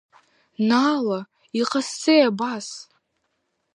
Наала, 0.69 1.19
иҟазҵеи 1.59 2.21
абас? 2.29 2.67